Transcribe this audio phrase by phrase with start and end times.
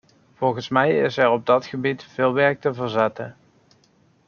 [0.35, 3.35] Volgens mij is er op dat gebied veel werk te verzetten.